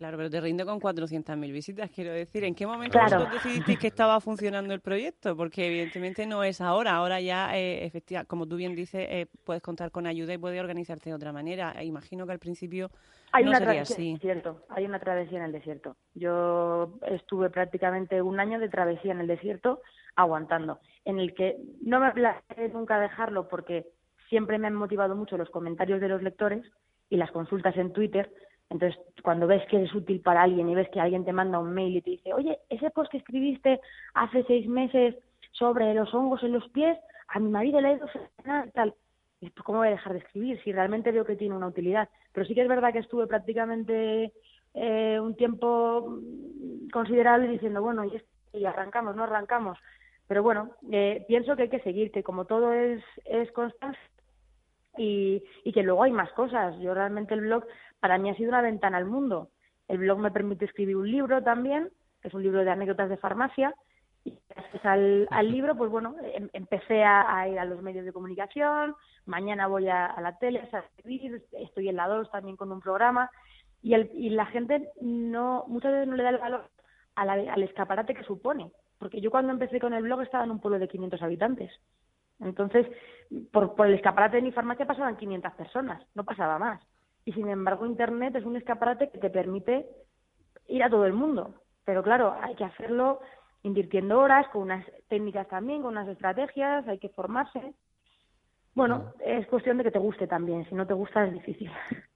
Claro, 0.00 0.16
pero 0.16 0.30
te 0.30 0.40
rinde 0.40 0.64
con 0.64 0.80
400.000 0.80 1.52
visitas, 1.52 1.90
quiero 1.90 2.10
decir. 2.10 2.42
¿En 2.44 2.54
qué 2.54 2.66
momento 2.66 2.98
claro. 2.98 3.26
decidisteis 3.26 3.78
que 3.78 3.88
estaba 3.88 4.18
funcionando 4.22 4.72
el 4.72 4.80
proyecto? 4.80 5.36
Porque 5.36 5.66
evidentemente 5.66 6.24
no 6.24 6.42
es 6.42 6.62
ahora. 6.62 6.92
Ahora 6.92 7.20
ya, 7.20 7.54
eh, 7.54 7.84
efectivamente, 7.84 8.26
como 8.26 8.48
tú 8.48 8.56
bien 8.56 8.74
dices, 8.74 9.06
eh, 9.10 9.26
puedes 9.44 9.62
contar 9.62 9.90
con 9.90 10.06
ayuda 10.06 10.32
y 10.32 10.38
puedes 10.38 10.58
organizarte 10.58 11.10
de 11.10 11.14
otra 11.14 11.34
manera. 11.34 11.74
E 11.76 11.84
imagino 11.84 12.24
que 12.24 12.32
al 12.32 12.38
principio 12.38 12.90
hay 13.30 13.44
no 13.44 13.50
una 13.50 13.58
sería 13.58 13.82
así. 13.82 14.06
En 14.06 14.14
el 14.14 14.14
desierto. 14.14 14.64
Hay 14.70 14.86
una 14.86 15.00
travesía 15.00 15.36
en 15.36 15.44
el 15.44 15.52
desierto. 15.52 15.96
Yo 16.14 16.94
estuve 17.02 17.50
prácticamente 17.50 18.22
un 18.22 18.40
año 18.40 18.58
de 18.58 18.70
travesía 18.70 19.12
en 19.12 19.20
el 19.20 19.26
desierto 19.26 19.82
aguantando, 20.16 20.78
en 21.04 21.18
el 21.18 21.34
que 21.34 21.58
no 21.82 22.00
me 22.00 22.10
place 22.12 22.70
nunca 22.72 22.98
dejarlo 22.98 23.48
porque 23.48 23.86
siempre 24.30 24.56
me 24.56 24.66
han 24.66 24.74
motivado 24.76 25.14
mucho 25.14 25.36
los 25.36 25.50
comentarios 25.50 26.00
de 26.00 26.08
los 26.08 26.22
lectores 26.22 26.64
y 27.10 27.18
las 27.18 27.30
consultas 27.32 27.76
en 27.76 27.92
Twitter 27.92 28.32
entonces, 28.70 29.00
cuando 29.22 29.48
ves 29.48 29.66
que 29.68 29.82
es 29.82 29.92
útil 29.92 30.20
para 30.20 30.42
alguien 30.42 30.68
y 30.68 30.76
ves 30.76 30.88
que 30.90 31.00
alguien 31.00 31.24
te 31.24 31.32
manda 31.32 31.58
un 31.58 31.74
mail 31.74 31.96
y 31.96 32.02
te 32.02 32.10
dice, 32.10 32.32
oye, 32.32 32.60
ese 32.68 32.90
post 32.90 33.10
que 33.10 33.18
escribiste 33.18 33.80
hace 34.14 34.44
seis 34.44 34.68
meses 34.68 35.16
sobre 35.50 35.92
los 35.92 36.14
hongos 36.14 36.42
en 36.44 36.52
los 36.52 36.68
pies, 36.68 36.96
a 37.28 37.40
mi 37.40 37.50
marido 37.50 37.80
le 37.80 37.88
ha 37.88 37.92
ido 37.94 38.06
tal. 38.72 38.94
Y 39.40 39.50
pues, 39.50 39.64
¿cómo 39.64 39.78
voy 39.78 39.88
a 39.88 39.92
dejar 39.92 40.12
de 40.12 40.20
escribir 40.20 40.62
si 40.62 40.72
realmente 40.72 41.10
veo 41.10 41.24
que 41.24 41.34
tiene 41.34 41.56
una 41.56 41.66
utilidad? 41.66 42.08
Pero 42.32 42.46
sí 42.46 42.54
que 42.54 42.62
es 42.62 42.68
verdad 42.68 42.92
que 42.92 43.00
estuve 43.00 43.26
prácticamente 43.26 44.32
eh, 44.74 45.18
un 45.20 45.34
tiempo 45.34 46.20
considerable 46.92 47.48
diciendo, 47.48 47.82
bueno, 47.82 48.04
y, 48.04 48.22
y 48.52 48.64
arrancamos, 48.66 49.16
no 49.16 49.24
arrancamos. 49.24 49.78
Pero 50.28 50.44
bueno, 50.44 50.70
eh, 50.92 51.24
pienso 51.26 51.56
que 51.56 51.62
hay 51.62 51.70
que 51.70 51.80
seguir, 51.80 52.12
que 52.12 52.22
como 52.22 52.44
todo 52.44 52.72
es, 52.72 53.02
es 53.24 53.50
y 54.96 55.72
que 55.72 55.82
luego 55.82 56.04
hay 56.04 56.12
más 56.12 56.30
cosas. 56.32 56.78
Yo 56.78 56.94
realmente 56.94 57.34
el 57.34 57.40
blog 57.40 57.64
para 58.00 58.18
mí 58.18 58.30
ha 58.30 58.34
sido 58.34 58.48
una 58.48 58.62
ventana 58.62 58.96
al 58.96 59.06
mundo. 59.06 59.50
El 59.88 59.98
blog 59.98 60.18
me 60.18 60.30
permite 60.30 60.64
escribir 60.64 60.96
un 60.96 61.10
libro 61.10 61.42
también, 61.42 61.90
que 62.20 62.28
es 62.28 62.34
un 62.34 62.42
libro 62.42 62.64
de 62.64 62.70
anécdotas 62.70 63.08
de 63.08 63.16
farmacia. 63.16 63.74
Y 64.24 64.38
gracias 64.48 64.84
al, 64.84 65.28
al 65.30 65.50
libro, 65.52 65.76
pues 65.76 65.90
bueno, 65.90 66.16
em, 66.34 66.48
empecé 66.52 67.04
a, 67.04 67.48
ir 67.48 67.58
a 67.58 67.64
los 67.64 67.82
medios 67.82 68.04
de 68.04 68.12
comunicación, 68.12 68.94
mañana 69.26 69.66
voy 69.66 69.88
a, 69.88 70.14
la 70.20 70.36
tele 70.38 70.68
a 70.72 70.78
escribir, 70.78 71.42
estoy 71.52 71.88
en 71.88 71.96
la 71.96 72.08
2 72.08 72.30
también 72.30 72.56
con 72.56 72.72
un 72.72 72.80
programa, 72.80 73.30
y, 73.82 73.94
el, 73.94 74.10
y 74.14 74.30
la 74.30 74.46
gente 74.46 74.90
no 75.00 75.64
muchas 75.68 75.92
veces 75.92 76.08
no 76.08 76.16
le 76.16 76.22
da 76.22 76.30
el 76.30 76.38
valor 76.38 76.70
al 77.16 77.62
escaparate 77.62 78.14
que 78.14 78.24
supone, 78.24 78.70
porque 78.98 79.20
yo 79.20 79.30
cuando 79.30 79.52
empecé 79.52 79.80
con 79.80 79.92
el 79.92 80.02
blog 80.02 80.22
estaba 80.22 80.44
en 80.44 80.52
un 80.52 80.60
pueblo 80.60 80.78
de 80.78 80.88
500 80.88 81.20
habitantes. 81.22 81.70
Entonces, 82.38 82.86
por, 83.52 83.74
por 83.74 83.86
el 83.86 83.94
escaparate 83.94 84.36
de 84.36 84.42
mi 84.42 84.52
farmacia 84.52 84.86
pasaban 84.86 85.16
500 85.16 85.52
personas, 85.54 86.02
no 86.14 86.24
pasaba 86.24 86.58
más. 86.58 86.80
Y 87.30 87.32
sin 87.32 87.48
embargo, 87.48 87.86
Internet 87.86 88.34
es 88.34 88.44
un 88.44 88.56
escaparate 88.56 89.08
que 89.08 89.18
te 89.18 89.30
permite 89.30 89.86
ir 90.66 90.82
a 90.82 90.90
todo 90.90 91.06
el 91.06 91.12
mundo. 91.12 91.54
Pero 91.84 92.02
claro, 92.02 92.34
hay 92.42 92.56
que 92.56 92.64
hacerlo 92.64 93.20
invirtiendo 93.62 94.18
horas, 94.18 94.48
con 94.48 94.62
unas 94.62 94.84
técnicas 95.08 95.46
también, 95.46 95.80
con 95.80 95.92
unas 95.92 96.08
estrategias, 96.08 96.88
hay 96.88 96.98
que 96.98 97.08
formarse. 97.10 97.72
Bueno, 98.74 99.12
es 99.24 99.46
cuestión 99.46 99.78
de 99.78 99.84
que 99.84 99.92
te 99.92 100.00
guste 100.00 100.26
también. 100.26 100.68
Si 100.68 100.74
no 100.74 100.88
te 100.88 100.94
gusta, 100.94 101.24
es 101.24 101.32
difícil. 101.32 101.70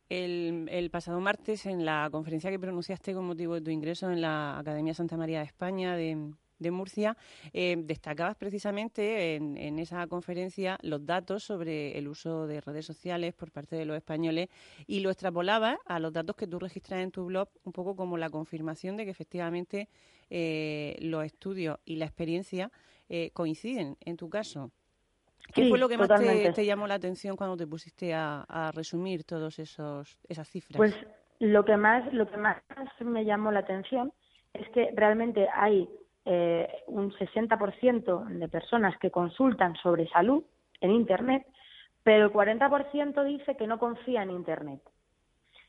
El, 0.08 0.66
el, 0.68 0.90
pasado 0.90 1.20
martes, 1.20 1.64
en 1.66 1.84
la 1.84 2.08
conferencia 2.10 2.50
que 2.50 2.58
pronunciaste 2.58 3.14
con 3.14 3.24
motivo 3.24 3.54
de 3.54 3.60
tu 3.60 3.70
ingreso 3.70 4.10
en 4.10 4.20
la 4.20 4.58
Academia 4.58 4.94
Santa 4.94 5.16
María 5.16 5.38
de 5.38 5.44
España 5.44 5.94
de, 5.94 6.32
de 6.64 6.72
Murcia, 6.72 7.16
eh, 7.52 7.76
destacabas 7.78 8.34
precisamente 8.34 9.36
en, 9.36 9.78
esa 9.78 10.04
conferencia 10.08 10.78
los 10.82 11.06
datos 11.06 11.44
sobre 11.44 11.96
el 11.96 12.08
uso 12.08 12.48
de 12.48 12.60
redes 12.60 12.84
sociales 12.84 13.34
por 13.34 13.52
parte 13.52 13.76
de 13.76 13.84
los 13.84 13.96
españoles 13.96 14.48
y 14.86 15.00
lo 15.00 15.10
extrapolabas 15.10 15.78
a 15.86 16.00
los 16.00 16.12
datos 16.12 16.34
que 16.34 16.48
tú 16.48 16.58
registras 16.58 17.00
en 17.00 17.12
tu 17.12 17.26
blog, 17.26 17.48
un 17.62 17.72
poco 17.72 17.94
como 17.94 18.16
la 18.16 18.30
confirmación 18.30 18.96
de 18.96 19.04
que 19.04 19.10
efectivamente 19.10 19.88
eh, 20.30 20.96
los 21.00 21.24
estudios 21.24 21.78
y 21.84 21.96
la 21.96 22.06
experiencia 22.06 22.72
eh, 23.08 23.30
coinciden 23.32 23.96
en 24.00 24.16
tu 24.16 24.28
caso. 24.28 24.72
¿Qué 25.54 25.68
fue 25.68 25.78
lo 25.78 25.88
que 25.88 25.98
más 25.98 26.08
te, 26.08 26.64
llamó 26.64 26.86
la 26.86 26.94
atención 26.94 27.36
cuando 27.36 27.56
te 27.56 27.66
pusiste 27.66 28.14
a, 28.14 28.44
a 28.48 28.72
resumir 28.72 29.24
todas 29.24 29.58
esas 29.58 30.48
cifras? 30.48 30.78
Pues 30.78 30.94
lo 31.38 31.64
que 31.64 31.76
más 31.76 32.12
lo 32.12 32.30
que 32.30 32.36
más 32.36 32.62
me 33.00 33.24
llamó 33.24 33.52
la 33.52 33.60
atención 33.60 34.12
es 34.54 34.68
que 34.70 34.90
realmente 34.94 35.46
hay 35.52 35.88
eh, 36.26 36.82
un 36.86 37.12
60% 37.12 38.26
de 38.26 38.48
personas 38.48 38.96
que 38.98 39.10
consultan 39.10 39.76
sobre 39.76 40.08
salud 40.08 40.42
en 40.80 40.90
Internet, 40.90 41.46
pero 42.02 42.26
el 42.26 42.32
40% 42.32 43.24
dice 43.24 43.56
que 43.56 43.66
no 43.66 43.78
confía 43.78 44.22
en 44.22 44.30
Internet. 44.30 44.80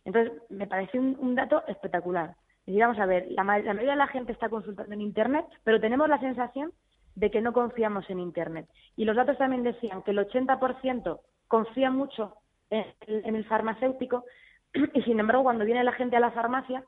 Entonces, 0.06 0.34
me 0.50 0.68
parece 0.68 1.00
un, 1.00 1.36
dato 1.36 1.64
espectacular. 1.68 2.36
Y 2.66 2.80
vamos 2.80 3.00
a 3.00 3.06
ver, 3.06 3.28
la, 3.30 3.44
mayoría 3.44 3.92
de 3.92 3.96
la 3.96 4.08
gente 4.08 4.32
está 4.32 4.50
consultando 4.50 4.94
en 4.94 5.02
Internet, 5.02 5.46
pero 5.64 5.80
tenemos 5.80 6.08
la 6.08 6.20
sensación 6.20 6.72
de 7.16 7.32
que 7.32 7.42
no 7.42 7.54
confiamos 7.54 8.10
en 8.10 8.20
Internet. 8.20 8.68
Y 8.96 9.06
los 9.06 9.16
datos 9.16 9.38
también 9.38 9.64
decían 9.64 10.04
que 10.04 10.12
el 10.12 10.20
80% 10.20 11.20
confía 11.48 11.90
mucho 11.90 12.36
en 12.70 13.36
el 13.36 13.46
farmacéutico 13.46 14.26
y, 14.94 15.02
sin 15.04 15.20
embargo, 15.20 15.44
cuando 15.44 15.66
viene 15.66 15.84
la 15.84 15.94
gente 15.94 16.16
a 16.16 16.20
la 16.20 16.32
farmacia, 16.32 16.84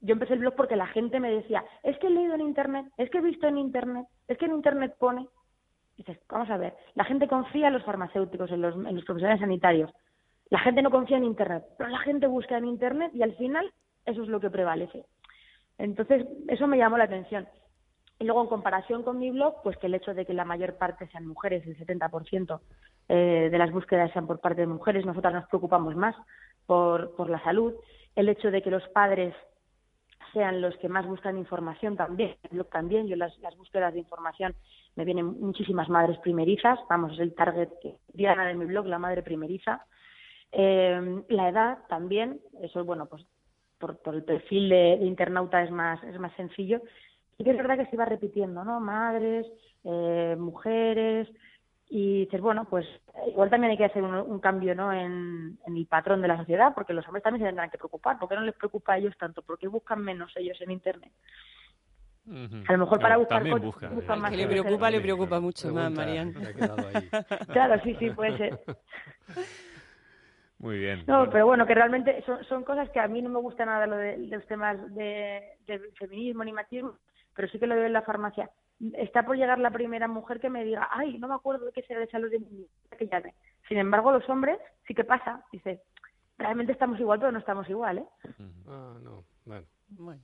yo 0.00 0.12
empecé 0.12 0.34
el 0.34 0.40
blog 0.40 0.54
porque 0.54 0.76
la 0.76 0.86
gente 0.86 1.20
me 1.20 1.30
decía, 1.30 1.64
es 1.82 1.98
que 1.98 2.06
he 2.06 2.10
leído 2.10 2.34
en 2.34 2.40
Internet, 2.40 2.86
es 2.96 3.10
que 3.10 3.18
he 3.18 3.22
visto 3.22 3.46
en 3.46 3.58
Internet, 3.58 4.06
es 4.28 4.38
que 4.38 4.46
en 4.46 4.54
Internet 4.54 4.94
pone. 4.98 5.28
Y 5.96 6.02
dices, 6.02 6.18
vamos 6.28 6.48
a 6.50 6.56
ver, 6.56 6.74
la 6.94 7.04
gente 7.04 7.28
confía 7.28 7.68
en 7.68 7.74
los 7.74 7.84
farmacéuticos, 7.84 8.50
en 8.50 8.62
los, 8.62 8.74
en 8.74 8.94
los 8.94 9.04
profesionales 9.04 9.40
sanitarios. 9.40 9.90
La 10.48 10.58
gente 10.60 10.82
no 10.82 10.90
confía 10.90 11.18
en 11.18 11.24
Internet, 11.24 11.64
pero 11.76 11.90
la 11.90 11.98
gente 11.98 12.26
busca 12.26 12.56
en 12.56 12.64
Internet 12.64 13.12
y 13.14 13.22
al 13.22 13.34
final 13.36 13.70
eso 14.06 14.22
es 14.22 14.28
lo 14.28 14.40
que 14.40 14.50
prevalece. 14.50 15.04
Entonces, 15.78 16.26
eso 16.48 16.66
me 16.66 16.78
llamó 16.78 16.98
la 16.98 17.04
atención. 17.04 17.46
Y 18.18 18.24
luego, 18.24 18.42
en 18.42 18.48
comparación 18.48 19.02
con 19.02 19.18
mi 19.18 19.30
blog, 19.30 19.62
pues 19.62 19.76
que 19.78 19.86
el 19.86 19.94
hecho 19.94 20.12
de 20.12 20.26
que 20.26 20.34
la 20.34 20.44
mayor 20.44 20.76
parte 20.76 21.06
sean 21.08 21.26
mujeres, 21.26 21.66
el 21.66 21.78
70% 21.78 22.60
eh, 23.08 23.48
de 23.50 23.58
las 23.58 23.70
búsquedas 23.70 24.12
sean 24.12 24.26
por 24.26 24.40
parte 24.40 24.62
de 24.62 24.66
mujeres, 24.66 25.06
nosotras 25.06 25.32
nos 25.32 25.48
preocupamos 25.48 25.96
más 25.96 26.14
por, 26.66 27.14
por 27.16 27.30
la 27.30 27.42
salud. 27.42 27.74
El 28.16 28.28
hecho 28.28 28.50
de 28.50 28.60
que 28.60 28.70
los 28.70 28.86
padres 28.88 29.34
sean 30.32 30.60
los 30.60 30.76
que 30.76 30.88
más 30.88 31.06
buscan 31.06 31.38
información 31.38 31.96
también, 31.96 32.36
también, 32.70 33.06
yo 33.06 33.16
las, 33.16 33.36
las 33.38 33.56
búsquedas 33.56 33.92
de 33.92 34.00
información 34.00 34.54
me 34.96 35.04
vienen 35.04 35.26
muchísimas 35.40 35.88
madres 35.88 36.18
primerizas, 36.18 36.78
vamos, 36.88 37.12
es 37.12 37.20
el 37.20 37.34
target 37.34 37.68
que 37.82 37.96
Diana 38.12 38.46
de 38.46 38.54
mi 38.54 38.64
blog, 38.66 38.86
la 38.86 38.98
madre 38.98 39.22
primeriza. 39.22 39.86
Eh, 40.52 41.22
la 41.28 41.48
edad 41.48 41.78
también, 41.88 42.40
eso 42.62 42.84
bueno, 42.84 43.06
pues 43.06 43.24
por, 43.78 43.98
por 43.98 44.14
el 44.14 44.24
perfil 44.24 44.68
de, 44.68 44.98
internauta 45.02 45.62
es 45.62 45.70
más, 45.70 46.02
es 46.04 46.18
más 46.18 46.34
sencillo. 46.36 46.82
Y 47.38 47.48
es 47.48 47.56
verdad 47.56 47.78
que 47.78 47.86
se 47.86 47.96
iba 47.96 48.04
repitiendo, 48.04 48.64
¿no? 48.64 48.80
Madres, 48.80 49.46
eh, 49.84 50.36
mujeres, 50.38 51.28
y 51.92 52.20
dices, 52.20 52.40
bueno, 52.40 52.66
pues 52.70 52.86
igual 53.26 53.50
también 53.50 53.72
hay 53.72 53.76
que 53.76 53.84
hacer 53.84 54.00
un, 54.04 54.38
cambio 54.38 54.76
¿no? 54.76 54.92
En, 54.92 55.58
el 55.66 55.86
patrón 55.86 56.22
de 56.22 56.28
la 56.28 56.36
sociedad, 56.36 56.72
porque 56.72 56.92
los 56.92 57.04
hombres 57.06 57.24
también 57.24 57.42
se 57.42 57.48
tendrán 57.48 57.68
que 57.68 57.78
preocupar. 57.78 58.16
¿Por 58.16 58.28
qué 58.28 58.36
no 58.36 58.42
les 58.42 58.54
preocupa 58.54 58.92
a 58.92 58.98
ellos 58.98 59.16
tanto? 59.18 59.42
¿Por 59.42 59.58
qué 59.58 59.66
buscan 59.66 60.00
menos 60.00 60.32
ellos 60.36 60.56
en 60.60 60.70
Internet? 60.70 61.10
A 62.68 62.72
lo 62.72 62.78
mejor 62.78 63.00
para 63.00 63.16
buscar 63.16 63.42
buscan, 63.58 64.30
que 64.30 64.36
le 64.36 64.46
preocupa, 64.46 64.88
le 64.88 65.00
preocupa 65.00 65.40
mucho 65.40 65.74
más, 65.74 65.90
Marian. 65.90 66.32
claro, 67.52 67.82
sí, 67.82 67.96
sí, 67.98 68.10
puede 68.10 68.38
ser. 68.38 68.60
Muy 70.58 70.78
bien. 70.78 71.02
No, 71.08 71.28
pero 71.28 71.46
bueno, 71.46 71.66
que 71.66 71.74
realmente 71.74 72.22
son, 72.24 72.44
son 72.44 72.62
cosas 72.62 72.88
que 72.90 73.00
a 73.00 73.08
mí 73.08 73.20
no 73.20 73.30
me 73.30 73.40
gusta 73.40 73.64
nada 73.64 73.88
lo 73.88 73.96
de, 73.96 74.16
los 74.28 74.46
temas 74.46 74.94
de, 74.94 75.42
de 75.66 75.80
feminismo 75.98 76.44
ni 76.44 76.52
machismo, 76.52 76.98
pero 77.34 77.48
sí 77.48 77.58
que 77.58 77.66
lo 77.66 77.74
veo 77.74 77.86
en 77.86 77.94
la 77.94 78.02
farmacia 78.02 78.48
está 78.94 79.24
por 79.24 79.36
llegar 79.36 79.58
la 79.58 79.70
primera 79.70 80.08
mujer 80.08 80.40
que 80.40 80.50
me 80.50 80.64
diga, 80.64 80.88
ay, 80.90 81.18
no 81.18 81.28
me 81.28 81.34
acuerdo 81.34 81.66
de 81.66 81.72
qué 81.72 81.82
será 81.82 82.00
de 82.00 82.08
salud 82.08 82.30
de 82.30 82.38
mi 82.40 82.66
que 82.98 83.06
llame. 83.06 83.34
Sin 83.68 83.78
embargo, 83.78 84.12
los 84.12 84.28
hombres 84.28 84.58
sí 84.86 84.94
que 84.94 85.04
pasa. 85.04 85.44
Dice, 85.52 85.82
realmente 86.38 86.72
estamos 86.72 86.98
igual, 86.98 87.20
pero 87.20 87.32
no 87.32 87.38
estamos 87.38 87.68
igual, 87.68 87.98
¿eh? 87.98 88.04
Ah, 88.66 88.96
no, 89.02 89.24
bueno. 89.44 89.66
bueno. 89.90 90.20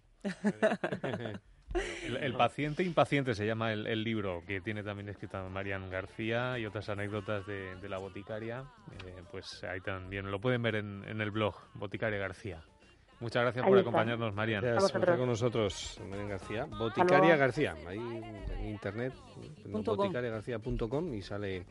El, 2.21 2.35
paciente 2.35 2.83
impaciente 2.83 3.35
se 3.35 3.47
llama 3.47 3.73
el, 3.73 4.03
libro 4.03 4.43
que 4.47 4.61
tiene 4.63 4.83
también 4.83 5.11
escrito 5.11 5.49
Marian 5.51 5.91
García 5.91 6.59
y 6.59 6.65
otras 6.65 6.89
anécdotas 6.89 7.47
de, 7.47 7.89
la 7.89 7.99
boticaria. 7.99 8.65
Eh, 9.05 9.23
pues 9.31 9.63
ahí 9.65 9.81
también 9.81 10.31
lo 10.31 10.41
pueden 10.41 10.63
ver 10.63 10.77
en, 10.77 11.05
en 11.07 11.21
el 11.21 11.31
blog 11.31 11.55
Boticaria 11.75 12.19
García. 12.19 12.63
Muchas 13.21 13.43
gracias 13.43 13.67
por 13.67 13.79
acompañarnos, 13.79 14.35
Marian. 14.35 14.63
Gracias 14.63 14.93
por 14.93 15.01
estar 15.01 15.19
con 15.19 15.29
nosotros, 15.29 16.01
Marian 16.09 16.29
García. 16.29 16.67
Boticaria 16.67 17.37
García, 17.37 17.75
ahí 17.87 17.99
en 17.99 18.69
internet, 18.69 19.15
boticariagarcía.com 19.65 21.15
y 21.15 21.23
sale 21.23 21.65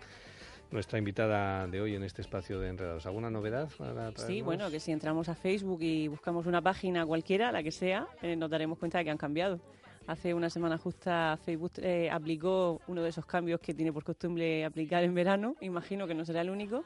nuestra 0.71 0.97
invitada 0.97 1.67
de 1.67 1.81
hoy 1.81 1.95
en 1.95 2.03
este 2.03 2.21
espacio 2.21 2.59
de 2.59 2.69
Enredados. 2.69 3.05
¿Alguna 3.05 3.29
novedad 3.29 3.69
para 3.77 4.11
Sí, 4.15 4.41
bueno, 4.41 4.71
que 4.71 4.79
si 4.79 4.91
entramos 4.91 5.29
a 5.29 5.35
Facebook 5.35 5.81
y 5.81 6.07
buscamos 6.07 6.47
una 6.47 6.61
página 6.61 7.05
cualquiera, 7.05 7.51
la 7.51 7.61
que 7.61 7.71
sea, 7.71 8.07
eh, 8.23 8.35
nos 8.35 8.49
daremos 8.49 8.79
cuenta 8.79 8.97
de 8.97 9.05
que 9.05 9.11
han 9.11 9.17
cambiado. 9.17 9.59
Hace 10.07 10.33
una 10.33 10.49
semana 10.49 10.77
justa 10.77 11.37
Facebook 11.43 11.73
eh, 11.77 12.09
aplicó 12.11 12.79
uno 12.87 13.01
de 13.01 13.09
esos 13.09 13.25
cambios 13.25 13.59
que 13.59 13.73
tiene 13.73 13.91
por 13.91 14.03
costumbre 14.03 14.65
aplicar 14.65 15.03
en 15.03 15.13
verano. 15.13 15.55
Imagino 15.61 16.07
que 16.07 16.13
no 16.13 16.25
será 16.25 16.41
el 16.41 16.49
único 16.49 16.83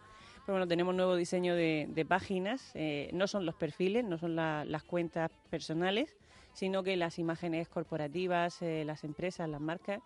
bueno, 0.51 0.67
tenemos 0.67 0.95
nuevo 0.95 1.15
diseño 1.15 1.55
de, 1.55 2.05
páginas. 2.07 2.71
Eh, 2.73 3.09
no 3.13 3.27
son 3.27 3.45
los 3.45 3.55
perfiles, 3.55 4.03
no 4.05 4.17
son 4.17 4.35
las 4.35 4.83
cuentas 4.83 5.31
personales, 5.49 6.15
sino 6.53 6.83
que 6.83 6.95
las 6.97 7.19
imágenes 7.19 7.69
corporativas, 7.69 8.61
eh, 8.61 8.83
las 8.85 9.03
empresas, 9.03 9.49
las 9.49 9.61
marcas 9.61 10.01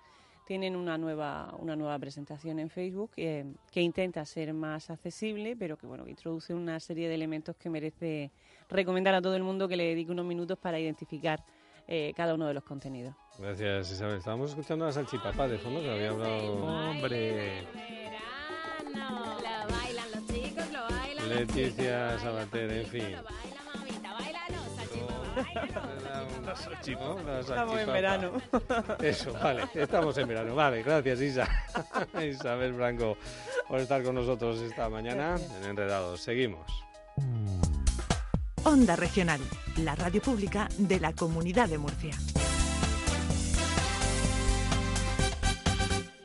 tienen 0.46 0.76
una 0.76 0.98
nueva, 0.98 1.56
una 1.60 1.76
nueva 1.76 1.98
presentación 2.00 2.60
en 2.60 2.70
Facebook 2.70 3.12
eh, 3.16 3.46
que 3.72 3.82
intenta 3.82 4.26
ser 4.26 4.54
más 4.54 4.90
accesible, 4.90 5.56
pero 5.56 5.78
que 5.78 5.88
bueno, 5.88 6.06
introduce 6.08 6.54
una 6.54 6.80
serie 6.82 7.08
de 7.08 7.16
elementos 7.16 7.56
que 7.56 7.70
merece 7.70 8.32
recomendar 8.70 9.16
a 9.16 9.22
todo 9.22 9.36
el 9.38 9.44
mundo 9.44 9.70
que 9.70 9.78
le 9.78 9.86
dedique 9.86 10.12
unos 10.12 10.26
minutos 10.26 10.58
para 10.58 10.80
identificar 10.80 11.44
cada 12.16 12.34
uno 12.34 12.48
de 12.48 12.54
los 12.54 12.64
contenidos. 12.64 13.14
Gracias, 13.38 13.92
Isabel. 13.92 14.18
Estábamos 14.18 14.52
escuchando 14.52 14.86
a 14.86 14.94
Salchipapa 14.94 15.50
de 15.50 15.58
fondo 15.58 15.82
que 15.82 15.92
había 15.92 16.12
hablado. 16.12 16.66
¡Hombre! 16.66 17.68
Leticia 21.44 22.18
Sabater, 22.20 22.72
en 22.72 22.86
fin. 22.86 23.16
Estamos 27.42 27.80
en 27.80 27.88
verano. 27.88 28.32
Eso, 29.02 29.34
vale, 29.34 29.64
estamos 29.74 30.18
en 30.18 30.28
verano. 30.30 30.56
Vale, 30.56 30.84
gracias 30.84 31.20
Isa. 31.20 31.48
Isabel 32.24 32.72
Blanco 32.74 33.18
por 33.68 33.80
estar 33.80 34.02
con 34.04 34.16
nosotros 34.16 34.62
esta 34.62 34.88
mañana 34.88 35.36
en 35.58 35.70
Enredados. 35.70 36.22
Seguimos. 36.22 36.66
Onda 38.64 38.96
Regional, 38.96 39.42
la 39.78 39.96
radio 39.96 40.22
pública 40.22 40.70
de 40.78 41.02
la 41.02 41.12
Comunidad 41.12 41.68
de 41.68 41.78
Murcia. 41.78 42.16